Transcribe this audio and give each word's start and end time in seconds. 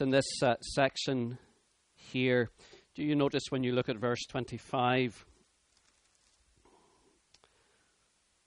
in 0.00 0.10
this 0.10 0.42
uh, 0.42 0.54
section 0.60 1.38
here, 1.94 2.50
do 2.94 3.02
you 3.02 3.14
notice 3.14 3.44
when 3.50 3.62
you 3.62 3.72
look 3.72 3.88
at 3.88 3.96
verse 3.96 4.24
25 4.28 5.24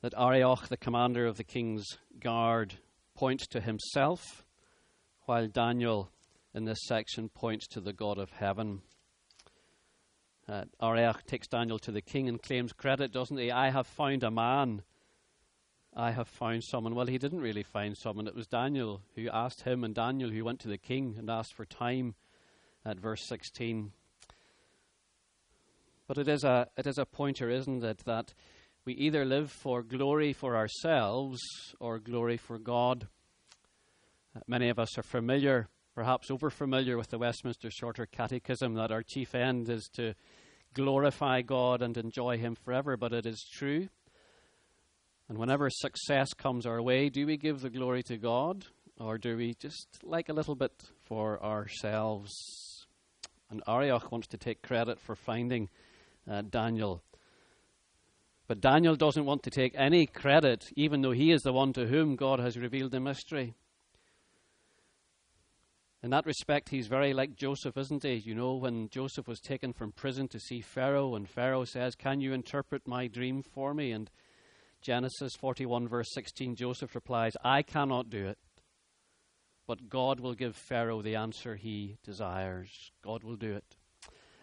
that 0.02 0.14
Arioch, 0.18 0.68
the 0.68 0.78
commander 0.78 1.26
of 1.26 1.38
the 1.38 1.44
king's 1.44 1.86
guard, 2.20 2.76
points 3.16 3.48
to 3.48 3.62
himself, 3.62 4.46
while 5.26 5.48
Daniel 5.48 6.10
in 6.54 6.66
this 6.66 6.80
section 6.86 7.30
points 7.30 7.68
to 7.68 7.82
the 7.82 7.94
God 7.94 8.18
of 8.18 8.32
heaven? 8.32 8.82
Uh, 10.48 10.66
Arioch 10.82 11.26
takes 11.26 11.48
Daniel 11.48 11.80
to 11.80 11.92
the 11.92 12.02
king 12.02 12.28
and 12.28 12.42
claims 12.42 12.74
credit, 12.74 13.12
doesn't 13.12 13.38
he? 13.38 13.52
I 13.52 13.70
have 13.70 13.88
found 13.88 14.24
a 14.24 14.32
man. 14.32 14.84
I 15.96 16.12
have 16.12 16.28
found 16.28 16.64
someone. 16.64 16.96
Well, 16.96 17.08
he 17.08 17.18
didn't 17.18 17.42
really 17.42 17.64
find 17.64 17.98
someone. 17.98 18.28
It 18.28 18.36
was 18.36 18.48
Daniel 18.48 19.02
who 19.16 19.30
asked 19.30 19.64
him, 19.64 19.84
and 19.84 19.94
Daniel 19.94 20.30
who 20.30 20.46
went 20.46 20.62
to 20.62 20.70
the 20.70 20.78
king 20.78 21.16
and 21.18 21.30
asked 21.30 21.54
for 21.54 21.66
time 21.66 22.16
at 22.86 22.98
verse 22.98 23.26
16. 23.28 23.92
But 26.08 26.18
it 26.18 26.28
is 26.28 26.44
a, 26.44 26.68
it 26.78 26.88
is 26.88 26.98
a 26.98 27.06
pointer, 27.06 27.50
isn't 27.50 27.84
it, 27.84 28.00
that 28.06 28.34
we 28.86 28.94
either 28.94 29.26
live 29.26 29.52
for 29.52 29.84
glory 29.84 30.34
for 30.34 30.56
ourselves 30.56 31.40
or 31.80 32.00
glory 32.00 32.38
for 32.38 32.58
God. 32.58 33.08
Uh, 34.36 34.40
many 34.48 34.70
of 34.70 34.80
us 34.80 34.98
are 34.98 35.04
familiar, 35.04 35.68
perhaps 35.94 36.32
over 36.32 36.50
familiar, 36.50 36.98
with 36.98 37.10
the 37.10 37.20
Westminster 37.20 37.70
Shorter 37.70 38.06
Catechism 38.06 38.76
that 38.76 38.92
our 38.92 39.04
chief 39.04 39.36
end 39.36 39.70
is 39.70 39.90
to 39.96 40.16
glorify 40.74 41.42
God 41.42 41.82
and 41.82 41.98
enjoy 41.98 42.38
Him 42.38 42.56
forever, 42.56 42.96
but 42.96 43.14
it 43.14 43.26
is 43.26 43.46
true. 43.52 43.90
And 45.32 45.40
whenever 45.40 45.70
success 45.70 46.34
comes 46.34 46.66
our 46.66 46.82
way, 46.82 47.08
do 47.08 47.26
we 47.26 47.38
give 47.38 47.62
the 47.62 47.70
glory 47.70 48.04
to 48.04 48.18
God 48.18 48.66
or 49.00 49.18
do 49.18 49.38
we 49.38 49.54
just 49.54 49.88
like 50.04 50.28
a 50.28 50.34
little 50.34 50.56
bit 50.56 50.74
for 51.06 51.42
ourselves? 51.42 52.86
And 53.50 53.64
Arioch 53.66 54.12
wants 54.12 54.28
to 54.28 54.38
take 54.38 54.62
credit 54.62 55.00
for 55.00 55.16
finding 55.16 55.70
uh, 56.30 56.42
Daniel. 56.42 57.02
But 58.50 58.60
Daniel 58.60 58.98
doesn't 58.98 59.24
want 59.24 59.44
to 59.44 59.50
take 59.50 59.74
any 59.78 60.06
credit, 60.06 60.66
even 60.76 61.02
though 61.02 61.14
he 61.14 61.32
is 61.32 61.44
the 61.44 61.54
one 61.54 61.72
to 61.74 61.88
whom 61.88 62.18
God 62.18 62.42
has 62.42 62.58
revealed 62.58 62.92
the 62.92 63.00
mystery. 63.00 63.54
In 66.04 66.10
that 66.10 66.26
respect, 66.26 66.68
he's 66.68 66.88
very 66.88 67.14
like 67.14 67.38
Joseph, 67.38 67.78
isn't 67.78 68.04
he? 68.04 68.16
You 68.16 68.36
know, 68.36 68.56
when 68.56 68.90
Joseph 68.90 69.30
was 69.30 69.40
taken 69.40 69.72
from 69.72 69.94
prison 69.94 70.28
to 70.28 70.42
see 70.42 70.60
Pharaoh, 70.60 71.16
and 71.16 71.30
Pharaoh 71.30 71.64
says, 71.64 71.96
Can 71.96 72.20
you 72.20 72.34
interpret 72.34 72.86
my 72.86 73.08
dream 73.08 73.42
for 73.42 73.74
me? 73.74 73.94
And 73.94 74.12
Genesis 74.82 75.36
41, 75.36 75.88
verse 75.88 76.10
16, 76.14 76.56
Joseph 76.56 76.96
replies, 76.96 77.34
I 77.44 77.62
cannot 77.62 78.10
do 78.10 78.28
it, 78.28 78.38
but 79.68 79.90
God 79.90 80.20
will 80.20 80.34
give 80.34 80.56
Pharaoh 80.56 81.02
the 81.02 81.16
answer 81.16 81.56
he 81.56 81.98
desires. 82.04 82.92
God 83.04 83.24
will 83.24 83.36
do 83.36 83.54
it. 83.54 83.78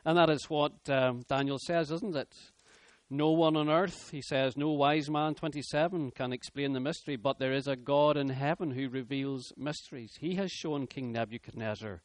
And 0.05 0.16
that 0.16 0.31
is 0.31 0.48
what 0.48 0.72
um, 0.89 1.22
Daniel 1.28 1.59
says, 1.59 1.91
isn't 1.91 2.16
it? 2.16 2.34
No 3.11 3.31
one 3.31 3.56
on 3.56 3.70
earth, 3.70 4.11
he 4.11 4.20
says, 4.20 4.56
no 4.56 4.70
wise 4.70 5.09
man, 5.09 5.34
27, 5.34 6.11
can 6.12 6.33
explain 6.33 6.72
the 6.72 6.81
mystery, 6.81 7.16
but 7.16 7.39
there 7.39 7.55
is 7.55 7.66
a 7.66 7.75
God 7.75 8.16
in 8.16 8.28
heaven 8.28 8.70
who 8.70 8.89
reveals 8.89 9.53
mysteries. 9.56 10.12
He 10.20 10.34
has 10.34 10.53
shown 10.53 10.86
King 10.86 11.12
Nebuchadnezzar 11.12 12.03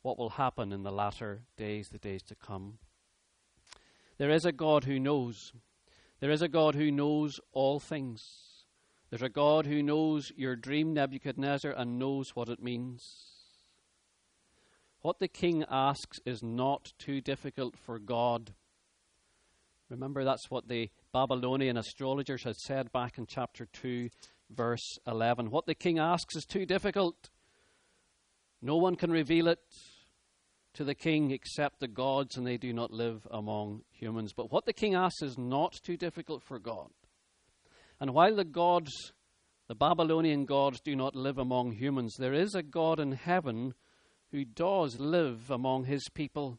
what 0.00 0.18
will 0.18 0.30
happen 0.30 0.72
in 0.72 0.82
the 0.82 0.90
latter 0.90 1.42
days, 1.56 1.88
the 1.92 1.98
days 1.98 2.22
to 2.24 2.34
come. 2.34 2.78
There 4.18 4.30
is 4.30 4.44
a 4.44 4.52
God 4.52 4.84
who 4.84 4.98
knows. 4.98 5.52
There 6.22 6.30
is 6.30 6.40
a 6.40 6.46
God 6.46 6.76
who 6.76 6.92
knows 6.92 7.40
all 7.52 7.80
things. 7.80 8.22
There's 9.10 9.22
a 9.22 9.28
God 9.28 9.66
who 9.66 9.82
knows 9.82 10.30
your 10.36 10.54
dream, 10.54 10.94
Nebuchadnezzar, 10.94 11.72
and 11.72 11.98
knows 11.98 12.36
what 12.36 12.48
it 12.48 12.62
means. 12.62 13.02
What 15.00 15.18
the 15.18 15.26
king 15.26 15.64
asks 15.68 16.20
is 16.24 16.40
not 16.40 16.92
too 16.96 17.20
difficult 17.20 17.76
for 17.76 17.98
God. 17.98 18.54
Remember, 19.90 20.22
that's 20.22 20.48
what 20.48 20.68
the 20.68 20.90
Babylonian 21.12 21.76
astrologers 21.76 22.44
had 22.44 22.54
said 22.54 22.92
back 22.92 23.18
in 23.18 23.26
chapter 23.26 23.66
2, 23.72 24.08
verse 24.48 25.00
11. 25.08 25.50
What 25.50 25.66
the 25.66 25.74
king 25.74 25.98
asks 25.98 26.36
is 26.36 26.44
too 26.44 26.64
difficult. 26.64 27.30
No 28.62 28.76
one 28.76 28.94
can 28.94 29.10
reveal 29.10 29.48
it 29.48 29.58
to 30.74 30.84
the 30.84 30.94
king 30.94 31.30
except 31.30 31.80
the 31.80 31.88
gods, 31.88 32.36
and 32.36 32.46
they 32.46 32.56
do 32.56 32.72
not 32.72 32.90
live 32.90 33.26
among 33.30 33.82
humans. 33.90 34.32
But 34.32 34.50
what 34.50 34.64
the 34.64 34.72
king 34.72 34.94
asks 34.94 35.22
is 35.22 35.36
not 35.36 35.74
too 35.82 35.96
difficult 35.96 36.42
for 36.42 36.58
God. 36.58 36.90
And 38.00 38.14
while 38.14 38.34
the 38.34 38.44
gods, 38.44 39.12
the 39.68 39.74
Babylonian 39.74 40.44
gods, 40.44 40.80
do 40.80 40.96
not 40.96 41.14
live 41.14 41.38
among 41.38 41.72
humans, 41.72 42.16
there 42.18 42.34
is 42.34 42.54
a 42.54 42.62
God 42.62 42.98
in 42.98 43.12
heaven 43.12 43.74
who 44.30 44.44
does 44.44 44.98
live 44.98 45.50
among 45.50 45.84
his 45.84 46.08
people. 46.14 46.58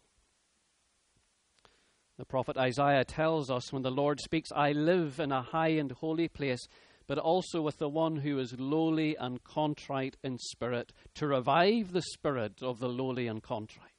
The 2.18 2.26
prophet 2.26 2.56
Isaiah 2.58 3.04
tells 3.04 3.50
us 3.50 3.74
when 3.74 3.82
the 3.82 3.90
Lord 3.92 4.20
speaks, 4.20 4.52
I 4.56 4.72
live 4.72 5.20
in 5.20 5.32
a 5.32 5.42
high 5.42 5.70
and 5.70 5.92
holy 5.92 6.28
place, 6.28 6.68
but 7.08 7.18
also 7.18 7.62
with 7.62 7.80
the 7.80 7.90
one 7.90 8.18
who 8.18 8.38
is 8.38 8.58
lowly 8.60 9.16
and 9.16 9.44
contrite 9.44 10.18
in 10.24 10.38
spirit, 10.38 10.94
to 11.16 11.28
revive 11.28 11.92
the 11.92 12.04
spirit 12.04 12.62
of 12.62 12.80
the 12.80 12.88
lowly 12.88 13.26
and 13.26 13.42
contrite. 13.42 13.93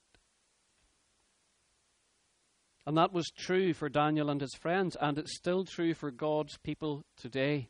And 2.87 2.97
that 2.99 3.13
was 3.13 3.31
true 3.37 3.73
for 3.73 3.89
Daniel 3.89 4.29
and 4.29 4.41
his 4.41 4.55
friends, 4.55 4.97
and 5.01 5.19
it's 5.19 5.37
still 5.37 5.65
true 5.65 5.95
for 5.95 6.11
God's 6.11 6.59
people 6.59 7.05
today. 7.17 7.69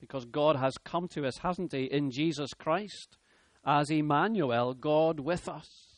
Because 0.00 0.24
God 0.24 0.56
has 0.56 0.74
come 0.84 1.06
to 1.08 1.24
us, 1.24 1.38
hasn't 1.38 1.72
He, 1.72 1.84
in 1.84 2.10
Jesus 2.10 2.52
Christ, 2.54 3.16
as 3.64 3.90
Emmanuel, 3.90 4.74
God 4.74 5.20
with 5.20 5.48
us 5.48 5.92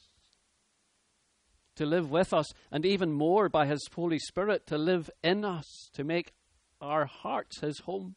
to 1.77 1.87
live 1.87 2.11
with 2.11 2.33
us, 2.33 2.47
and 2.71 2.87
even 2.87 3.13
more 3.13 3.49
by 3.49 3.67
His 3.67 3.87
Holy 3.95 4.19
Spirit 4.19 4.67
to 4.69 4.79
live 4.79 5.11
in 5.23 5.45
us, 5.45 5.91
to 5.95 6.05
make 6.05 6.33
our 6.81 7.07
hearts 7.07 7.61
His 7.61 7.81
home. 7.81 8.17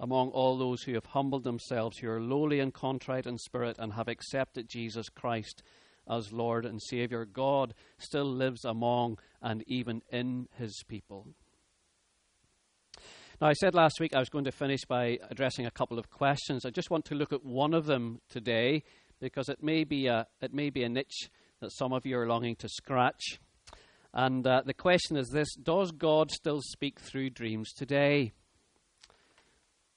Among 0.00 0.30
all 0.30 0.58
those 0.58 0.82
who 0.82 0.94
have 0.94 1.06
humbled 1.06 1.44
themselves, 1.44 1.98
who 1.98 2.10
are 2.10 2.20
lowly 2.20 2.58
and 2.58 2.74
contrite 2.74 3.26
in 3.26 3.38
spirit, 3.38 3.76
and 3.78 3.92
have 3.92 4.08
accepted 4.08 4.68
Jesus 4.68 5.08
Christ 5.08 5.62
as 6.08 6.32
Lord 6.32 6.64
and 6.64 6.80
Savior, 6.82 7.24
God 7.24 7.74
still 7.98 8.24
lives 8.24 8.64
among 8.64 9.18
and 9.40 9.62
even 9.66 10.02
in 10.10 10.48
His 10.58 10.82
people. 10.86 11.28
Now, 13.40 13.48
I 13.48 13.54
said 13.54 13.74
last 13.74 13.98
week 13.98 14.14
I 14.14 14.20
was 14.20 14.28
going 14.28 14.44
to 14.44 14.52
finish 14.52 14.84
by 14.84 15.18
addressing 15.30 15.66
a 15.66 15.70
couple 15.70 15.98
of 15.98 16.10
questions. 16.10 16.64
I 16.64 16.70
just 16.70 16.90
want 16.90 17.04
to 17.06 17.14
look 17.14 17.32
at 17.32 17.44
one 17.44 17.74
of 17.74 17.86
them 17.86 18.20
today 18.28 18.84
because 19.20 19.48
it 19.48 19.62
may 19.62 19.84
be 19.84 20.06
a, 20.06 20.26
it 20.40 20.54
may 20.54 20.70
be 20.70 20.84
a 20.84 20.88
niche 20.88 21.28
that 21.60 21.72
some 21.72 21.92
of 21.92 22.06
you 22.06 22.18
are 22.18 22.28
longing 22.28 22.56
to 22.56 22.68
scratch. 22.68 23.40
And 24.14 24.46
uh, 24.46 24.62
the 24.64 24.74
question 24.74 25.16
is 25.16 25.28
this 25.30 25.54
Does 25.54 25.90
God 25.90 26.30
still 26.30 26.60
speak 26.62 27.00
through 27.00 27.30
dreams 27.30 27.72
today? 27.72 28.32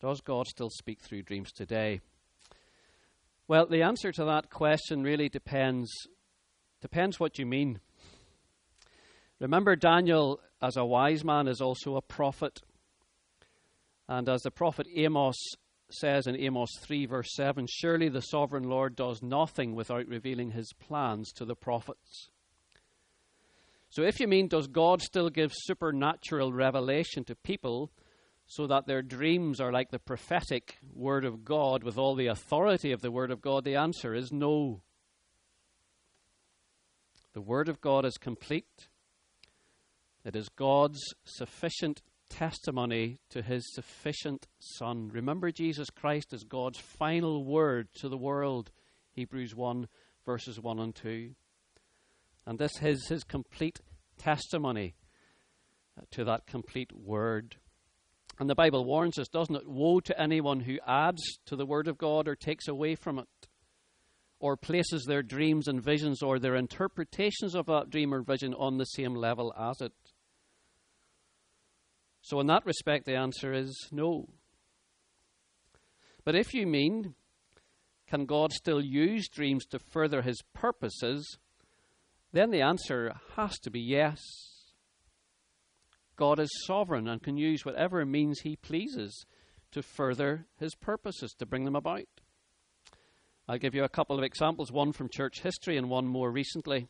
Does 0.01 0.21
God 0.21 0.47
still 0.47 0.69
speak 0.69 1.01
through 1.01 1.23
dreams 1.23 1.51
today? 1.51 2.01
Well, 3.47 3.67
the 3.67 3.83
answer 3.83 4.11
to 4.11 4.25
that 4.25 4.50
question 4.50 5.03
really 5.03 5.29
depends 5.29 5.91
depends 6.81 7.19
what 7.19 7.38
you 7.38 7.45
mean. 7.45 7.79
Remember 9.39 9.75
Daniel 9.75 10.39
as 10.63 10.78
a 10.78 10.85
wise 10.85 11.23
man 11.23 11.47
is 11.47 11.61
also 11.61 11.95
a 11.95 12.01
prophet. 12.01 12.61
And 14.07 14.28
as 14.28 14.41
the 14.41 14.50
prophet 14.51 14.88
Amos 14.95 15.35
says 15.91 16.25
in 16.25 16.35
Amos 16.35 16.72
3, 16.81 17.06
verse 17.06 17.29
7 17.35 17.67
Surely 17.69 18.09
the 18.09 18.22
sovereign 18.22 18.63
Lord 18.63 18.95
does 18.95 19.22
nothing 19.22 19.75
without 19.75 20.07
revealing 20.07 20.51
his 20.51 20.73
plans 20.73 21.31
to 21.33 21.45
the 21.45 21.56
prophets. 21.56 22.29
So, 23.89 24.01
if 24.01 24.19
you 24.19 24.27
mean, 24.27 24.47
does 24.47 24.68
God 24.68 25.03
still 25.03 25.30
give 25.30 25.53
supernatural 25.53 26.51
revelation 26.51 27.24
to 27.25 27.36
people 27.36 27.92
so 28.47 28.68
that 28.68 28.86
their 28.86 29.01
dreams 29.01 29.59
are 29.59 29.71
like 29.71 29.92
the 29.92 30.00
prophetic 30.00 30.77
word 30.94 31.25
of 31.25 31.44
God 31.44 31.83
with 31.83 31.97
all 31.97 32.15
the 32.15 32.27
authority 32.27 32.92
of 32.92 33.01
the 33.01 33.12
word 33.12 33.31
of 33.31 33.42
God? 33.42 33.63
The 33.63 33.75
answer 33.75 34.13
is 34.13 34.31
no. 34.31 34.81
The 37.33 37.42
word 37.42 37.68
of 37.68 37.81
God 37.81 38.06
is 38.06 38.18
complete, 38.18 38.88
it 40.24 40.36
is 40.36 40.50
God's 40.50 41.01
sufficient 41.25 42.01
testimony 42.30 43.19
to 43.30 43.42
his 43.42 43.74
sufficient 43.74 44.47
Son. 44.59 45.09
Remember 45.09 45.51
Jesus 45.51 45.89
Christ 45.89 46.33
as 46.33 46.44
God's 46.44 46.80
final 46.80 47.45
word 47.45 47.89
to 47.95 48.09
the 48.09 48.18
world, 48.18 48.71
Hebrews 49.12 49.56
1, 49.56 49.88
verses 50.25 50.59
1 50.59 50.80
and 50.80 50.95
2. 50.95 51.36
And 52.45 52.59
this 52.59 52.81
is 52.81 53.07
his 53.07 53.24
complete 53.24 53.80
testimony 54.18 54.95
uh, 55.97 56.03
to 56.12 56.24
that 56.25 56.47
complete 56.47 56.92
word. 56.94 57.57
And 58.39 58.49
the 58.49 58.55
Bible 58.55 58.83
warns 58.83 59.17
us, 59.17 59.27
doesn't 59.29 59.55
it? 59.55 59.67
Woe 59.67 59.99
to 60.01 60.19
anyone 60.19 60.61
who 60.61 60.77
adds 60.85 61.39
to 61.45 61.55
the 61.55 61.65
word 61.65 61.87
of 61.87 61.97
God 61.97 62.27
or 62.27 62.35
takes 62.35 62.67
away 62.67 62.95
from 62.95 63.19
it, 63.19 63.47
or 64.39 64.57
places 64.57 65.05
their 65.05 65.23
dreams 65.23 65.67
and 65.67 65.81
visions 65.81 66.21
or 66.21 66.37
their 66.37 66.55
interpretations 66.55 67.55
of 67.55 67.67
that 67.67 67.89
dream 67.89 68.13
or 68.13 68.21
vision 68.21 68.53
on 68.53 68.77
the 68.77 68.85
same 68.85 69.15
level 69.15 69.53
as 69.57 69.79
it. 69.79 69.93
So, 72.21 72.39
in 72.39 72.47
that 72.47 72.65
respect, 72.65 73.05
the 73.05 73.15
answer 73.15 73.53
is 73.53 73.87
no. 73.91 74.27
But 76.25 76.35
if 76.35 76.53
you 76.53 76.65
mean 76.65 77.15
can 78.07 78.25
God 78.25 78.53
still 78.53 78.81
use 78.81 79.27
dreams 79.27 79.65
to 79.67 79.79
further 79.79 80.21
his 80.21 80.41
purposes? 80.53 81.37
Then 82.31 82.51
the 82.51 82.61
answer 82.61 83.13
has 83.35 83.57
to 83.59 83.71
be 83.71 83.79
yes. 83.79 84.19
God 86.15 86.39
is 86.39 86.50
sovereign 86.65 87.07
and 87.07 87.21
can 87.21 87.38
use 87.38 87.65
whatever 87.65 88.06
means 88.06 88.39
he 88.39 88.56
pleases 88.56 89.25
to 89.71 89.81
further 89.81 90.45
his 90.57 90.75
purposes, 90.75 91.33
to 91.38 91.45
bring 91.45 91.65
them 91.65 91.75
about. 91.75 92.06
I'll 93.47 93.57
give 93.57 93.75
you 93.75 93.83
a 93.83 93.89
couple 93.89 94.17
of 94.17 94.23
examples, 94.23 94.71
one 94.71 94.91
from 94.91 95.09
church 95.09 95.41
history 95.41 95.77
and 95.77 95.89
one 95.89 96.07
more 96.07 96.31
recently. 96.31 96.88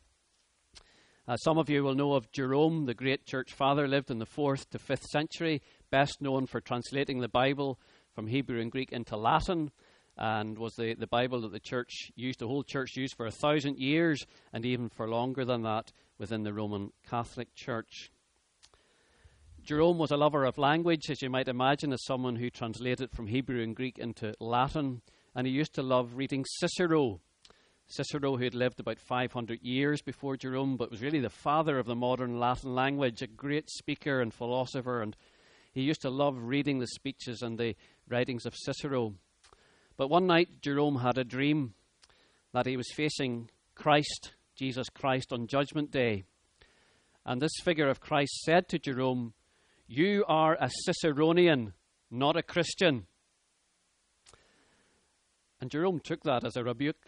Uh, 1.28 1.36
some 1.38 1.58
of 1.58 1.70
you 1.70 1.84
will 1.84 1.96
know 1.96 2.14
of 2.14 2.32
Jerome, 2.32 2.86
the 2.86 2.94
great 2.94 3.26
church 3.26 3.52
father, 3.52 3.88
lived 3.88 4.12
in 4.12 4.20
the 4.20 4.28
4th 4.28 4.70
to 4.70 4.78
5th 4.78 5.06
century, 5.06 5.62
best 5.90 6.22
known 6.22 6.46
for 6.46 6.62
translating 6.62 7.20
the 7.20 7.28
Bible 7.28 7.80
from 8.14 8.28
Hebrew 8.28 8.62
and 8.62 8.72
Greek 8.72 8.92
into 8.92 9.18
Latin, 9.18 9.72
and 10.18 10.58
was 10.58 10.76
the, 10.76 10.94
the 10.94 11.08
Bible 11.08 11.42
that 11.42 11.52
the 11.52 11.60
church 11.60 12.12
used, 12.16 12.40
the 12.40 12.48
whole 12.48 12.64
church 12.64 12.96
used 12.96 13.16
for 13.18 13.26
a 13.26 13.32
thousand 13.32 13.80
years, 13.80 14.26
and 14.54 14.66
even 14.66 14.88
for 14.88 15.10
longer 15.10 15.44
than 15.44 15.64
that 15.64 15.92
within 16.20 16.44
the 16.44 16.54
Roman 16.54 16.94
Catholic 17.10 17.54
Church. 17.56 18.12
Jerome 19.66 19.98
was 19.98 20.12
a 20.12 20.18
lover 20.18 20.46
of 20.46 20.60
language, 20.60 21.10
as 21.10 21.24
you 21.24 21.30
might 21.32 21.48
imagine, 21.48 21.92
as 21.92 22.06
someone 22.06 22.36
who 22.36 22.52
translated 22.52 23.10
from 23.10 23.26
Hebrew 23.26 23.64
and 23.64 23.76
Greek 23.76 23.98
into 23.98 24.36
Latin, 24.40 25.02
and 25.34 25.48
he 25.48 25.54
used 25.54 25.74
to 25.74 25.82
love 25.82 26.18
reading 26.18 26.46
Cicero. 26.60 27.20
Cicero, 27.88 28.38
who 28.38 28.44
had 28.44 28.54
lived 28.54 28.80
about 28.80 29.00
500 29.00 29.64
years 29.64 30.04
before 30.04 30.38
Jerome, 30.38 30.78
but 30.78 30.92
was 30.92 31.02
really 31.02 31.20
the 31.20 31.32
father 31.32 31.80
of 31.80 31.88
the 31.88 31.96
modern 31.96 32.40
Latin 32.40 32.76
language, 32.76 33.24
a 33.24 33.28
great 33.28 33.72
speaker 33.72 34.22
and 34.22 34.32
philosopher, 34.32 35.02
and 35.02 35.18
he 35.74 35.82
used 35.82 36.04
to 36.04 36.12
love 36.12 36.38
reading 36.38 36.78
the 36.78 36.86
speeches 36.86 37.42
and 37.42 37.58
the 37.58 37.76
writings 38.08 38.46
of 38.46 38.56
Cicero. 38.56 39.16
But 39.98 40.12
one 40.12 40.28
night, 40.28 40.62
Jerome 40.62 41.00
had 41.00 41.18
a 41.18 41.24
dream 41.24 41.74
that 42.54 42.68
he 42.68 42.78
was 42.78 42.92
facing 42.94 43.50
Christ, 43.74 44.34
Jesus 44.56 44.90
Christ, 44.90 45.34
on 45.34 45.48
Judgment 45.48 45.90
Day. 45.90 46.26
And 47.26 47.42
this 47.42 47.60
figure 47.64 47.90
of 47.90 48.00
Christ 48.00 48.44
said 48.44 48.70
to 48.70 48.78
Jerome, 48.78 49.34
You 49.88 50.26
are 50.28 50.58
a 50.60 50.68
Ciceronian, 50.68 51.74
not 52.10 52.36
a 52.36 52.42
Christian. 52.42 53.06
And 55.62 55.70
Jerome 55.70 56.00
took 56.00 56.24
that 56.24 56.44
as 56.44 56.56
a 56.56 56.64
rebuke, 56.64 57.06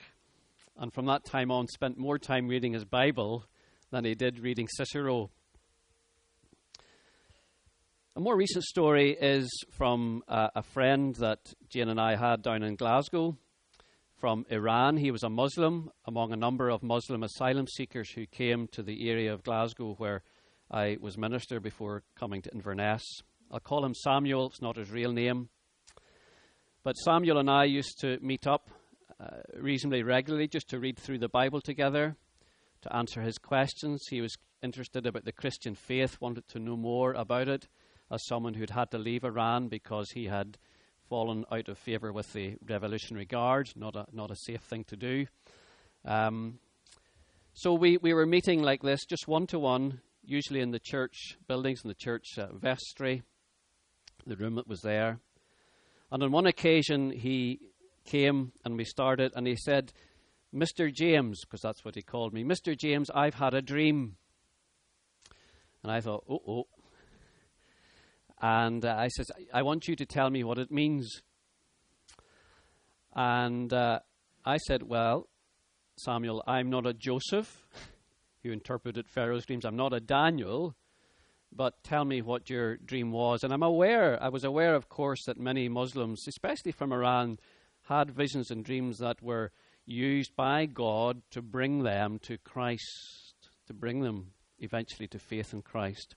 and 0.78 0.94
from 0.94 1.08
that 1.08 1.26
time 1.26 1.50
on 1.50 1.68
spent 1.68 1.98
more 1.98 2.20
time 2.20 2.48
reading 2.48 2.74
his 2.74 2.86
Bible 2.86 3.46
than 3.90 4.06
he 4.06 4.14
did 4.14 4.38
reading 4.40 4.68
Cicero. 4.68 5.32
A 8.16 8.20
more 8.20 8.38
recent 8.38 8.64
story 8.64 9.18
is 9.20 9.50
from 9.72 10.22
uh, 10.28 10.50
a 10.56 10.62
friend 10.62 11.16
that 11.16 11.40
Jane 11.70 11.90
and 11.90 12.00
I 12.00 12.16
had 12.16 12.44
down 12.44 12.62
in 12.62 12.76
Glasgow 12.76 13.38
from 14.20 14.46
Iran. 14.52 14.98
He 14.98 15.10
was 15.10 15.24
a 15.24 15.30
Muslim 15.30 15.90
among 16.06 16.32
a 16.32 16.38
number 16.38 16.70
of 16.70 16.84
Muslim 16.84 17.24
asylum 17.24 17.66
seekers 17.68 18.12
who 18.12 18.28
came 18.28 18.68
to 18.74 18.84
the 18.84 19.10
area 19.10 19.34
of 19.34 19.42
Glasgow 19.42 19.96
where 19.98 20.22
I 20.70 20.98
was 21.00 21.18
minister 21.18 21.60
before 21.60 22.04
coming 22.20 22.42
to 22.42 22.54
Inverness. 22.54 23.04
I'll 23.50 23.62
call 23.62 23.86
him 23.86 23.94
Samuel, 23.94 24.48
it's 24.48 24.62
not 24.62 24.76
his 24.76 24.92
real 24.92 25.14
name. 25.14 25.48
But 26.84 26.98
Samuel 26.98 27.38
and 27.38 27.50
I 27.50 27.64
used 27.64 28.00
to 28.02 28.18
meet 28.22 28.46
up 28.46 28.70
uh, 29.20 29.38
reasonably 29.58 30.04
regularly 30.04 30.48
just 30.48 30.70
to 30.70 30.80
read 30.80 31.00
through 31.00 31.20
the 31.20 31.30
Bible 31.30 31.62
together, 31.62 32.18
to 32.82 32.96
answer 32.96 33.22
his 33.22 33.38
questions. 33.38 34.04
He 34.10 34.22
was 34.22 34.36
interested 34.62 35.06
about 35.06 35.24
the 35.24 35.32
Christian 35.32 35.74
faith, 35.74 36.20
wanted 36.20 36.48
to 36.50 36.60
know 36.60 36.76
more 36.76 37.14
about 37.14 37.48
it 37.48 37.68
as 38.12 38.26
someone 38.26 38.54
who'd 38.54 38.72
had 38.72 38.92
to 38.92 38.98
leave 38.98 39.24
Iran 39.24 39.70
because 39.70 40.12
he 40.12 40.26
had 40.26 40.58
fallen 41.10 41.46
out 41.50 41.70
of 41.70 41.78
favour 41.78 42.12
with 42.12 42.34
the 42.34 42.58
Revolutionary 42.68 43.26
Guard, 43.26 43.70
not 43.76 43.96
a, 43.96 44.06
not 44.12 44.32
a 44.32 44.36
safe 44.36 44.62
thing 44.62 44.84
to 44.86 44.98
do. 44.98 45.26
Um, 46.04 46.60
so 47.54 47.74
we, 47.74 47.98
we 47.98 48.14
were 48.14 48.26
meeting 48.26 48.62
like 48.62 48.82
this, 48.82 49.06
just 49.06 49.28
one 49.28 49.48
to 49.48 49.60
one, 49.60 50.02
usually 50.28 50.60
in 50.60 50.72
the 50.72 50.80
church 50.80 51.38
buildings, 51.48 51.82
in 51.84 51.88
the 51.88 51.96
church 51.96 52.38
uh, 52.38 52.48
vestry, 52.54 53.24
the 54.26 54.36
room 54.36 54.56
that 54.56 54.68
was 54.68 54.82
there. 54.82 55.20
And 56.12 56.22
on 56.22 56.32
one 56.32 56.46
occasion, 56.46 57.12
he 57.12 57.60
came 58.06 58.52
and 58.64 58.78
we 58.78 58.84
started, 58.84 59.32
and 59.36 59.48
he 59.48 59.56
said, 59.56 59.94
Mr. 60.54 60.94
James, 60.94 61.42
because 61.42 61.62
that's 61.62 61.84
what 61.84 61.96
he 61.96 62.02
called 62.02 62.34
me, 62.34 62.44
Mr. 62.44 62.78
James, 62.78 63.10
I've 63.10 63.36
had 63.36 63.54
a 63.54 63.62
dream. 63.62 64.18
And 65.84 65.92
I 65.92 66.02
thought, 66.02 66.24
oh, 66.30 66.42
oh, 66.48 66.64
and 68.42 68.86
uh, 68.86 68.96
I 68.98 69.08
said, 69.08 69.26
I 69.54 69.64
want 69.64 69.88
you 69.88 69.96
to 69.96 70.06
tell 70.06 70.30
me 70.30 70.44
what 70.44 70.60
it 70.60 70.72
means. 70.72 71.22
And 73.16 73.74
uh, 73.74 74.02
I 74.46 74.58
said, 74.58 74.84
Well, 74.84 75.28
Samuel, 75.98 76.44
I'm 76.46 76.70
not 76.70 76.86
a 76.86 76.94
Joseph 76.94 77.68
who 78.48 78.54
interpreted 78.54 79.08
Pharaoh's 79.08 79.46
dreams. 79.46 79.66
I'm 79.66 79.76
not 79.76 79.94
a 79.94 80.00
Daniel, 80.00 80.76
but 81.52 81.84
tell 81.84 82.06
me 82.06 82.22
what 82.22 82.50
your 82.50 82.78
dream 82.78 83.12
was. 83.12 83.44
And 83.44 83.54
I'm 83.54 83.64
aware, 83.64 84.22
I 84.22 84.30
was 84.30 84.44
aware, 84.44 84.76
of 84.76 84.90
course, 84.90 85.26
that 85.26 85.40
many 85.40 85.70
Muslims, 85.70 86.28
especially 86.28 86.72
from 86.72 86.92
Iran, 86.92 87.40
had 87.84 88.12
visions 88.12 88.52
and 88.52 88.66
dreams 88.66 89.00
that 89.00 89.22
were 89.22 89.52
used 89.86 90.36
by 90.36 90.66
God 90.66 91.22
to 91.32 91.42
bring 91.42 91.84
them 91.84 92.20
to 92.24 92.38
Christ, 92.38 93.36
to 93.68 93.74
bring 93.74 94.02
them 94.02 94.34
eventually 94.60 95.08
to 95.08 95.20
faith 95.20 95.54
in 95.54 95.62
Christ. 95.62 96.16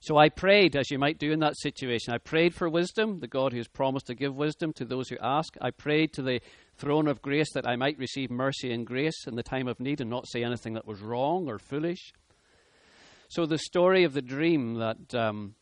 So 0.00 0.16
I 0.16 0.28
prayed, 0.28 0.76
as 0.76 0.90
you 0.90 0.98
might 0.98 1.18
do 1.18 1.32
in 1.32 1.40
that 1.40 1.58
situation. 1.58 2.14
I 2.14 2.18
prayed 2.18 2.54
for 2.54 2.68
wisdom, 2.68 3.18
the 3.18 3.26
God 3.26 3.52
who 3.52 3.58
has 3.58 3.66
promised 3.66 4.06
to 4.06 4.14
give 4.14 4.36
wisdom 4.36 4.72
to 4.74 4.84
those 4.84 5.08
who 5.08 5.16
ask. 5.20 5.54
I 5.60 5.70
prayed 5.70 6.12
to 6.12 6.22
the 6.22 6.40
throne 6.76 7.08
of 7.08 7.20
grace 7.20 7.52
that 7.54 7.66
I 7.66 7.74
might 7.74 7.98
receive 7.98 8.30
mercy 8.30 8.72
and 8.72 8.86
grace 8.86 9.26
in 9.26 9.34
the 9.34 9.42
time 9.42 9.66
of 9.66 9.80
need 9.80 10.00
and 10.00 10.08
not 10.08 10.28
say 10.28 10.44
anything 10.44 10.74
that 10.74 10.86
was 10.86 11.00
wrong 11.00 11.48
or 11.48 11.58
foolish. 11.58 12.12
So 13.28 13.44
the 13.44 13.58
story 13.58 14.04
of 14.04 14.12
the 14.12 14.22
dream 14.22 14.74
that 14.74 15.14
um, 15.16 15.56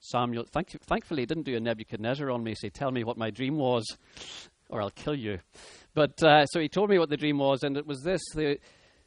Samuel, 0.00 0.44
thank, 0.50 0.70
thankfully, 0.82 1.24
didn't 1.24 1.44
do 1.44 1.56
a 1.56 1.60
Nebuchadnezzar 1.60 2.30
on 2.30 2.42
me, 2.42 2.56
say, 2.56 2.68
Tell 2.68 2.90
me 2.90 3.04
what 3.04 3.16
my 3.16 3.30
dream 3.30 3.56
was, 3.56 3.86
or 4.68 4.82
I'll 4.82 4.90
kill 4.90 5.14
you. 5.14 5.38
But 5.94 6.20
uh, 6.22 6.46
so 6.46 6.58
he 6.58 6.68
told 6.68 6.90
me 6.90 6.98
what 6.98 7.10
the 7.10 7.16
dream 7.16 7.38
was, 7.38 7.62
and 7.62 7.76
it 7.76 7.86
was 7.86 8.02
this 8.02 8.20
the, 8.34 8.58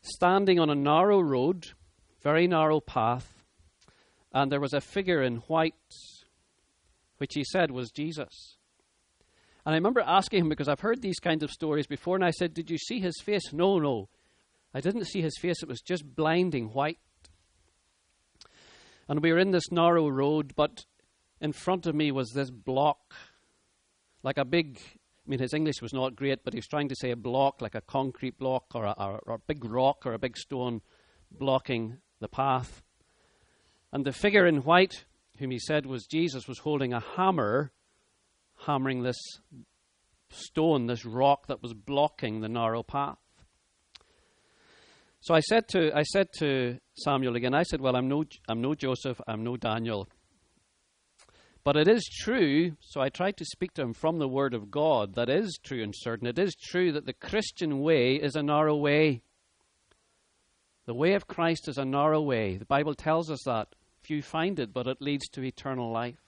standing 0.01 0.59
on 0.59 0.69
a 0.69 0.75
narrow 0.75 1.19
road, 1.19 1.67
very 2.21 2.47
narrow 2.47 2.79
path 2.79 3.42
and 4.33 4.51
there 4.51 4.59
was 4.59 4.73
a 4.73 4.81
figure 4.81 5.21
in 5.21 5.37
white, 5.47 5.73
which 7.17 7.33
he 7.33 7.43
said 7.43 7.71
was 7.71 7.91
Jesus. 7.91 8.57
And 9.65 9.73
I 9.73 9.77
remember 9.77 10.01
asking 10.01 10.41
him 10.41 10.49
because 10.49 10.67
I've 10.67 10.81
heard 10.81 11.01
these 11.01 11.19
kinds 11.19 11.43
of 11.43 11.51
stories 11.51 11.87
before, 11.87 12.15
and 12.15 12.25
I 12.25 12.31
said, 12.31 12.53
Did 12.53 12.69
you 12.69 12.77
see 12.77 12.99
his 12.99 13.21
face? 13.23 13.53
No, 13.53 13.79
no. 13.79 14.09
I 14.73 14.81
didn't 14.81 15.05
see 15.05 15.21
his 15.21 15.37
face, 15.39 15.61
it 15.61 15.69
was 15.69 15.81
just 15.81 16.15
blinding 16.15 16.69
white. 16.69 16.97
And 19.07 19.21
we 19.21 19.31
were 19.31 19.39
in 19.39 19.51
this 19.51 19.71
narrow 19.71 20.09
road, 20.09 20.53
but 20.55 20.85
in 21.39 21.53
front 21.53 21.85
of 21.85 21.93
me 21.93 22.11
was 22.11 22.31
this 22.31 22.49
block, 22.49 23.13
like 24.23 24.37
a 24.37 24.45
big, 24.45 24.79
I 24.79 25.29
mean, 25.29 25.39
his 25.39 25.53
English 25.53 25.81
was 25.81 25.93
not 25.93 26.15
great, 26.15 26.43
but 26.43 26.53
he 26.53 26.57
was 26.57 26.67
trying 26.67 26.89
to 26.89 26.95
say 26.95 27.11
a 27.11 27.15
block, 27.15 27.61
like 27.61 27.75
a 27.75 27.81
concrete 27.81 28.39
block 28.39 28.65
or 28.73 28.85
a, 28.85 28.91
or, 28.91 29.35
a 29.35 29.39
big 29.39 29.63
rock 29.63 30.05
or 30.05 30.13
a 30.13 30.19
big 30.19 30.37
stone 30.37 30.81
blocking 31.29 31.97
the 32.19 32.27
path. 32.27 32.81
And 33.93 34.03
the 34.03 34.11
figure 34.11 34.47
in 34.47 34.63
white, 34.63 35.05
whom 35.37 35.51
he 35.51 35.59
said 35.59 35.85
was 35.85 36.07
Jesus, 36.07 36.47
was 36.47 36.57
holding 36.57 36.93
a 36.93 36.99
hammer, 36.99 37.71
hammering 38.65 39.03
this 39.03 39.19
stone, 40.31 40.87
this 40.87 41.05
rock 41.05 41.45
that 41.45 41.61
was 41.61 41.75
blocking 41.75 42.41
the 42.41 42.49
narrow 42.49 42.81
path. 42.81 43.19
So 45.19 45.35
I 45.35 45.41
said 45.41 45.67
to 45.69 45.95
I 45.95 46.01
said 46.01 46.27
to 46.39 46.79
Samuel 46.95 47.35
again, 47.35 47.53
I 47.53 47.61
said, 47.61 47.81
Well, 47.81 47.95
I'm 47.95 48.09
no 48.09 48.25
I'm 48.49 48.61
no 48.61 48.73
Joseph, 48.73 49.21
I'm 49.27 49.43
no 49.43 49.57
Daniel. 49.57 50.09
But 51.63 51.77
it 51.77 51.87
is 51.87 52.03
true, 52.03 52.75
so 52.81 52.99
I 52.99 53.09
tried 53.09 53.37
to 53.37 53.45
speak 53.45 53.73
to 53.75 53.83
him 53.83 53.93
from 53.93 54.17
the 54.17 54.27
Word 54.27 54.55
of 54.55 54.71
God, 54.71 55.13
that 55.15 55.29
is 55.29 55.59
true 55.63 55.83
and 55.83 55.93
certain. 55.95 56.27
It 56.27 56.39
is 56.39 56.55
true 56.55 56.91
that 56.93 57.05
the 57.05 57.13
Christian 57.13 57.79
way 57.79 58.15
is 58.15 58.35
a 58.35 58.43
narrow 58.43 58.75
way. 58.75 59.21
The 60.87 60.95
way 60.95 61.13
of 61.13 61.27
Christ 61.27 61.69
is 61.69 61.77
a 61.77 61.85
narrow 61.85 62.21
way. 62.21 62.57
The 62.57 62.65
Bible 62.65 62.95
tells 62.95 63.31
us 63.31 63.43
that 63.45 63.67
few 64.03 64.21
find 64.21 64.59
it, 64.59 64.73
but 64.73 64.87
it 64.87 65.01
leads 65.01 65.27
to 65.29 65.43
eternal 65.43 65.91
life. 65.91 66.19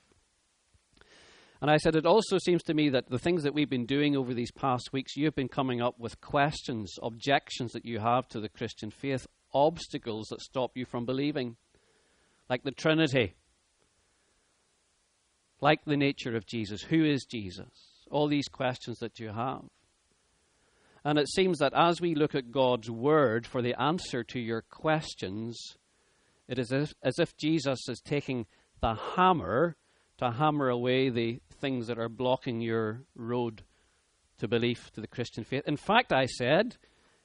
And 1.62 1.72
I 1.72 1.78
said, 1.78 1.96
it 1.96 2.06
also 2.06 2.38
seems 2.38 2.64
to 2.64 2.74
me 2.74 2.90
that 2.90 3.10
the 3.10 3.18
things 3.18 3.44
that 3.44 3.54
we've 3.54 3.70
been 3.70 3.86
doing 3.86 4.16
over 4.16 4.34
these 4.34 4.52
past 4.52 4.92
weeks, 4.92 5.16
you've 5.16 5.36
been 5.36 5.48
coming 5.48 5.82
up 5.82 6.00
with 6.00 6.22
questions, 6.22 6.94
objections 7.02 7.72
that 7.72 7.86
you 7.86 8.00
have 8.00 8.28
to 8.30 8.40
the 8.40 8.50
Christian 8.50 8.92
faith, 8.92 9.26
obstacles 9.54 10.28
that 10.30 10.42
stop 10.42 10.72
you 10.76 10.86
from 10.86 11.06
believing, 11.06 11.56
like 12.50 12.64
the 12.64 12.72
Trinity, 12.72 13.36
like 15.62 15.84
the 15.86 15.98
nature 15.98 16.36
of 16.36 16.46
Jesus. 16.46 16.84
Who 16.84 17.04
is 17.04 17.26
Jesus? 17.26 18.04
All 18.12 18.28
these 18.28 18.48
questions 18.48 19.00
that 19.00 19.20
you 19.20 19.30
have. 19.30 19.64
And 21.04 21.18
it 21.18 21.30
seems 21.30 21.60
that 21.60 21.74
as 21.74 22.02
we 22.02 22.16
look 22.16 22.36
at 22.36 22.52
God's 22.52 22.92
Word 22.92 23.48
for 23.48 23.62
the 23.62 23.80
answer 23.82 24.24
to 24.26 24.40
your 24.40 24.62
questions, 24.62 25.78
it 26.48 26.60
is 26.60 26.72
as, 26.72 27.20
if 27.20 27.36
Jesus 27.38 27.88
is 27.90 28.02
taking 28.02 28.46
the 28.82 28.96
hammer 29.16 29.76
to 30.18 30.32
hammer 30.32 30.70
away 30.70 31.10
the 31.10 31.40
things 31.60 31.88
that 31.88 32.00
are 32.00 32.10
blocking 32.10 32.62
your 32.62 33.02
road 33.16 33.64
to 34.38 34.48
belief, 34.48 34.92
to 34.94 35.02
the 35.02 35.08
Christian 35.08 35.44
faith. 35.44 35.64
In 35.66 35.78
fact, 35.78 36.14
I 36.14 36.26
said, 36.26 36.78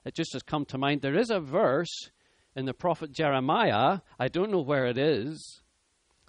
it 0.04 0.14
just 0.14 0.32
has 0.32 0.42
come 0.42 0.64
to 0.66 0.78
mind, 0.78 1.02
there 1.02 1.18
is 1.18 1.30
a 1.30 1.40
verse 1.40 2.10
in 2.56 2.64
the 2.64 2.74
prophet 2.74 3.12
Jeremiah, 3.12 4.00
I 4.18 4.28
don't 4.28 4.50
know 4.50 4.62
where 4.62 4.86
it 4.86 4.98
is. 4.98 5.60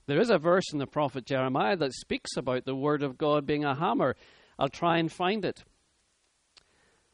There 0.07 0.19
is 0.19 0.29
a 0.29 0.37
verse 0.37 0.73
in 0.73 0.79
the 0.79 0.87
prophet 0.87 1.25
Jeremiah 1.25 1.77
that 1.77 1.93
speaks 1.93 2.35
about 2.35 2.65
the 2.65 2.75
word 2.75 3.03
of 3.03 3.17
God 3.17 3.45
being 3.45 3.63
a 3.63 3.75
hammer. 3.75 4.15
I'll 4.59 4.69
try 4.69 4.97
and 4.97 5.11
find 5.11 5.45
it. 5.45 5.63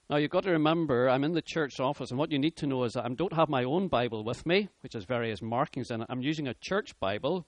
Now, 0.10 0.16
you've 0.16 0.32
got 0.32 0.44
to 0.44 0.52
remember, 0.52 1.10
I'm 1.10 1.26
in 1.26 1.34
the 1.34 1.42
church 1.42 1.82
office, 1.82 2.12
and 2.12 2.18
what 2.18 2.32
you 2.32 2.40
need 2.40 2.56
to 2.58 2.68
know 2.68 2.86
is 2.86 2.94
that 2.94 3.04
I 3.04 3.10
don't 3.10 3.34
have 3.34 3.50
my 3.50 3.66
own 3.66 3.90
Bible 3.90 4.24
with 4.24 4.46
me, 4.46 4.70
which 4.80 4.94
has 4.94 5.04
various 5.04 5.42
markings 5.42 5.92
in 5.92 6.02
it. 6.02 6.08
I'm 6.10 6.22
using 6.22 6.48
a 6.48 6.54
church 6.54 6.98
Bible, 7.02 7.46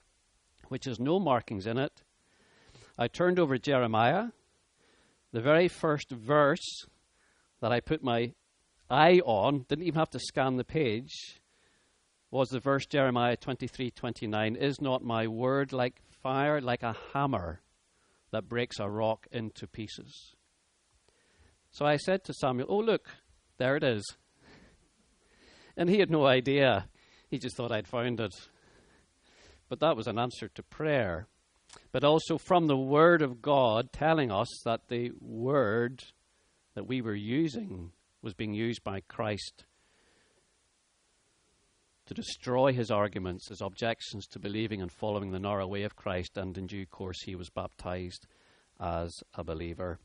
which 0.67 0.83
has 0.83 0.99
no 0.99 1.21
markings 1.21 1.65
in 1.65 1.77
it. 1.77 2.03
I 2.97 3.07
turned 3.07 3.39
over 3.39 3.57
Jeremiah. 3.57 4.31
The 5.31 5.39
very 5.39 5.69
first 5.69 6.11
verse 6.11 6.85
that 7.61 7.71
I 7.71 7.79
put 7.79 8.03
my 8.03 8.33
eye 8.89 9.21
on, 9.23 9.65
didn't 9.69 9.85
even 9.85 9.99
have 9.99 10.09
to 10.09 10.19
scan 10.19 10.57
the 10.57 10.65
page, 10.65 11.39
was 12.29 12.49
the 12.49 12.59
verse 12.59 12.85
Jeremiah 12.85 13.37
23 13.37 13.91
29. 13.91 14.57
Is 14.57 14.81
not 14.81 15.01
my 15.01 15.27
word 15.27 15.71
like 15.71 16.01
fire, 16.21 16.59
like 16.59 16.83
a 16.83 16.97
hammer 17.13 17.61
that 18.31 18.49
breaks 18.49 18.79
a 18.79 18.89
rock 18.89 19.27
into 19.31 19.65
pieces? 19.65 20.35
So 21.71 21.85
I 21.85 21.97
said 21.97 22.23
to 22.25 22.33
Samuel, 22.33 22.67
Oh, 22.69 22.79
look, 22.79 23.07
there 23.57 23.75
it 23.75 23.83
is. 23.83 24.03
And 25.77 25.89
he 25.89 25.99
had 25.99 26.09
no 26.09 26.25
idea. 26.25 26.87
He 27.29 27.37
just 27.37 27.55
thought 27.55 27.71
I'd 27.71 27.87
found 27.87 28.19
it. 28.19 28.35
But 29.69 29.79
that 29.79 29.95
was 29.95 30.07
an 30.07 30.19
answer 30.19 30.49
to 30.49 30.63
prayer. 30.63 31.27
But 31.91 32.03
also 32.03 32.37
from 32.37 32.67
the 32.67 32.77
Word 32.77 33.21
of 33.21 33.41
God 33.41 33.93
telling 33.93 34.31
us 34.31 34.47
that 34.65 34.87
the 34.87 35.11
Word 35.21 36.03
that 36.73 36.87
we 36.87 37.01
were 37.01 37.15
using 37.15 37.91
was 38.21 38.33
being 38.33 38.53
used 38.53 38.83
by 38.83 39.01
Christ 39.01 39.65
to 42.07 42.13
destroy 42.15 42.73
his 42.73 42.89
arguments, 42.89 43.49
his 43.49 43.61
objections 43.61 44.25
to 44.25 44.39
believing 44.39 44.81
and 44.81 44.91
following 44.91 45.29
the 45.29 45.39
narrow 45.39 45.67
way 45.67 45.83
of 45.83 45.95
Christ, 45.95 46.37
and 46.37 46.57
in 46.57 46.65
due 46.65 46.87
course 46.87 47.21
he 47.23 47.35
was 47.35 47.51
baptized 47.51 48.25
as 48.79 49.13
a 49.35 49.43
believer. 49.43 49.99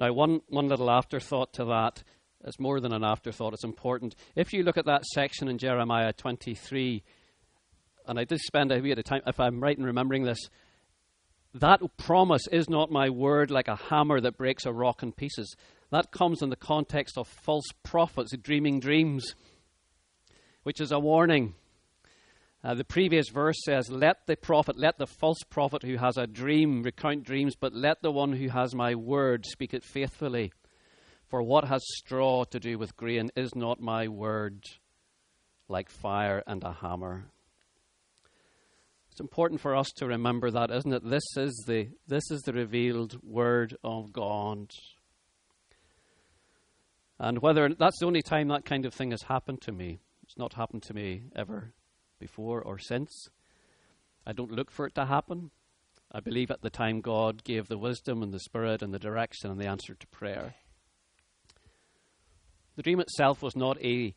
Now, 0.00 0.12
one, 0.12 0.40
one 0.48 0.68
little 0.68 0.90
afterthought 0.90 1.52
to 1.54 1.64
that 1.66 2.02
is 2.44 2.58
more 2.58 2.80
than 2.80 2.92
an 2.92 3.04
afterthought, 3.04 3.54
it's 3.54 3.64
important. 3.64 4.14
If 4.34 4.52
you 4.52 4.62
look 4.62 4.76
at 4.76 4.86
that 4.86 5.04
section 5.04 5.48
in 5.48 5.58
Jeremiah 5.58 6.12
23, 6.12 7.02
and 8.06 8.18
I 8.18 8.24
did 8.24 8.40
spend 8.40 8.72
a 8.72 8.80
bit 8.80 8.98
of 8.98 9.04
time, 9.04 9.22
if 9.26 9.40
I'm 9.40 9.60
right 9.60 9.76
in 9.76 9.84
remembering 9.84 10.24
this, 10.24 10.48
that 11.54 11.80
promise 11.96 12.46
is 12.50 12.68
not 12.68 12.90
my 12.90 13.08
word 13.08 13.50
like 13.50 13.68
a 13.68 13.76
hammer 13.76 14.20
that 14.20 14.36
breaks 14.36 14.66
a 14.66 14.72
rock 14.72 15.02
in 15.02 15.12
pieces. 15.12 15.54
That 15.90 16.10
comes 16.10 16.42
in 16.42 16.50
the 16.50 16.56
context 16.56 17.16
of 17.16 17.28
false 17.28 17.68
prophets 17.84 18.36
dreaming 18.36 18.80
dreams, 18.80 19.34
which 20.64 20.80
is 20.80 20.90
a 20.90 20.98
warning. 20.98 21.54
Uh, 22.64 22.72
the 22.72 22.84
previous 22.84 23.28
verse 23.28 23.58
says, 23.62 23.90
Let 23.90 24.26
the 24.26 24.36
prophet, 24.36 24.78
let 24.78 24.96
the 24.96 25.06
false 25.06 25.42
prophet 25.50 25.82
who 25.82 25.98
has 25.98 26.16
a 26.16 26.26
dream 26.26 26.82
recount 26.82 27.22
dreams, 27.22 27.54
but 27.54 27.74
let 27.74 28.00
the 28.00 28.10
one 28.10 28.32
who 28.32 28.48
has 28.48 28.74
my 28.74 28.94
word 28.94 29.44
speak 29.44 29.74
it 29.74 29.84
faithfully. 29.84 30.50
For 31.28 31.42
what 31.42 31.66
has 31.66 31.82
straw 31.84 32.44
to 32.44 32.58
do 32.58 32.78
with 32.78 32.96
grain 32.96 33.30
is 33.36 33.54
not 33.54 33.80
my 33.80 34.08
word 34.08 34.64
like 35.68 35.90
fire 35.90 36.42
and 36.46 36.64
a 36.64 36.72
hammer. 36.72 37.26
It's 39.10 39.20
important 39.20 39.60
for 39.60 39.76
us 39.76 39.90
to 39.96 40.06
remember 40.06 40.50
that, 40.50 40.70
isn't 40.70 40.92
it? 40.92 41.08
This 41.08 41.36
is 41.36 41.64
the, 41.66 41.88
this 42.08 42.30
is 42.30 42.40
the 42.42 42.54
revealed 42.54 43.20
word 43.22 43.76
of 43.84 44.10
God. 44.10 44.70
And 47.18 47.42
whether 47.42 47.68
that's 47.78 48.00
the 48.00 48.06
only 48.06 48.22
time 48.22 48.48
that 48.48 48.64
kind 48.64 48.86
of 48.86 48.94
thing 48.94 49.10
has 49.10 49.22
happened 49.22 49.60
to 49.62 49.72
me, 49.72 49.98
it's 50.22 50.38
not 50.38 50.54
happened 50.54 50.82
to 50.84 50.94
me 50.94 51.24
ever 51.36 51.74
before 52.24 52.62
or 52.62 52.78
since. 52.78 53.28
I 54.26 54.32
don't 54.32 54.50
look 54.50 54.70
for 54.70 54.86
it 54.86 54.94
to 54.94 55.04
happen. 55.04 55.50
I 56.10 56.20
believe 56.20 56.50
at 56.50 56.62
the 56.62 56.70
time 56.70 57.02
God 57.02 57.44
gave 57.44 57.68
the 57.68 57.76
wisdom 57.76 58.22
and 58.22 58.32
the 58.32 58.40
spirit 58.40 58.80
and 58.80 58.94
the 58.94 58.98
direction 58.98 59.50
and 59.50 59.60
the 59.60 59.66
answer 59.66 59.94
to 59.94 60.06
prayer. 60.06 60.54
The 62.76 62.82
dream 62.82 62.98
itself 62.98 63.42
was 63.42 63.54
not 63.54 63.76
a 63.84 64.14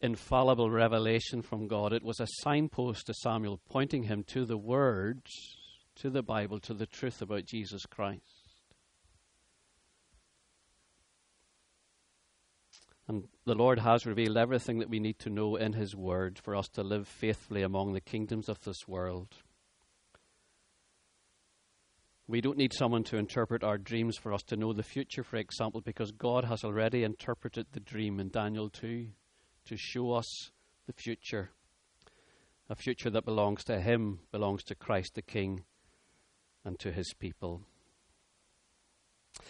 infallible 0.00 0.68
revelation 0.68 1.42
from 1.42 1.68
God. 1.68 1.92
It 1.92 2.02
was 2.02 2.18
a 2.18 2.26
signpost 2.42 3.06
to 3.06 3.14
Samuel 3.14 3.60
pointing 3.70 4.02
him 4.02 4.24
to 4.24 4.44
the 4.44 4.58
words, 4.58 5.30
to 6.00 6.10
the 6.10 6.24
Bible, 6.24 6.58
to 6.58 6.74
the 6.74 6.86
truth 6.86 7.22
about 7.22 7.44
Jesus 7.44 7.86
Christ. 7.86 8.43
And 13.06 13.28
the 13.44 13.54
Lord 13.54 13.80
has 13.80 14.06
revealed 14.06 14.38
everything 14.38 14.78
that 14.78 14.88
we 14.88 14.98
need 14.98 15.18
to 15.20 15.30
know 15.30 15.56
in 15.56 15.74
His 15.74 15.94
Word 15.94 16.38
for 16.42 16.56
us 16.56 16.68
to 16.68 16.82
live 16.82 17.06
faithfully 17.06 17.62
among 17.62 17.92
the 17.92 18.00
kingdoms 18.00 18.48
of 18.48 18.60
this 18.60 18.88
world. 18.88 19.28
We 22.26 22.40
don't 22.40 22.56
need 22.56 22.72
someone 22.72 23.04
to 23.04 23.18
interpret 23.18 23.62
our 23.62 23.76
dreams 23.76 24.16
for 24.16 24.32
us 24.32 24.42
to 24.44 24.56
know 24.56 24.72
the 24.72 24.82
future, 24.82 25.22
for 25.22 25.36
example, 25.36 25.82
because 25.82 26.10
God 26.12 26.44
has 26.46 26.64
already 26.64 27.04
interpreted 27.04 27.66
the 27.72 27.80
dream 27.80 28.18
in 28.18 28.30
Daniel 28.30 28.70
2 28.70 29.08
to 29.66 29.76
show 29.76 30.12
us 30.12 30.50
the 30.86 30.94
future. 30.94 31.50
A 32.70 32.74
future 32.74 33.10
that 33.10 33.26
belongs 33.26 33.62
to 33.64 33.78
Him, 33.78 34.20
belongs 34.32 34.64
to 34.64 34.74
Christ 34.74 35.14
the 35.14 35.22
King, 35.22 35.64
and 36.64 36.78
to 36.78 36.90
His 36.90 37.12
people. 37.12 37.60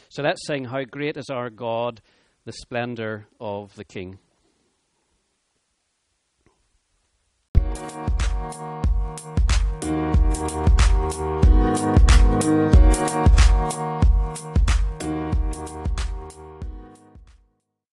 So 0.09 0.25
let's 0.25 0.45
sing, 0.45 0.65
How 0.65 0.83
Great 0.83 1.17
is 1.17 1.31
Our 1.31 1.51
God! 1.51 2.01
the 2.45 2.53
splendor 2.53 3.27
of 3.41 3.75
the 3.77 3.85
King. 3.85 4.19